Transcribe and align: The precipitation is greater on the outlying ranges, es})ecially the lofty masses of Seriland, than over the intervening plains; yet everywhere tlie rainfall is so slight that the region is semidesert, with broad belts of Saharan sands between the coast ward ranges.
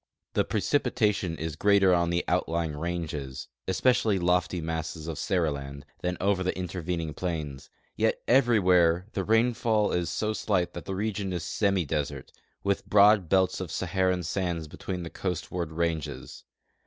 The 0.33 0.43
precipitation 0.43 1.37
is 1.37 1.55
greater 1.55 1.93
on 1.93 2.09
the 2.09 2.25
outlying 2.27 2.75
ranges, 2.75 3.49
es})ecially 3.67 4.17
the 4.17 4.25
lofty 4.25 4.59
masses 4.59 5.07
of 5.07 5.19
Seriland, 5.19 5.83
than 5.99 6.17
over 6.19 6.41
the 6.41 6.57
intervening 6.57 7.13
plains; 7.13 7.69
yet 7.95 8.19
everywhere 8.27 9.05
tlie 9.13 9.27
rainfall 9.27 9.91
is 9.91 10.09
so 10.09 10.33
slight 10.33 10.73
that 10.73 10.85
the 10.85 10.95
region 10.95 11.31
is 11.31 11.43
semidesert, 11.43 12.29
with 12.63 12.87
broad 12.89 13.29
belts 13.29 13.61
of 13.61 13.69
Saharan 13.71 14.23
sands 14.23 14.67
between 14.67 15.03
the 15.03 15.11
coast 15.11 15.51
ward 15.51 15.71
ranges. 15.71 16.45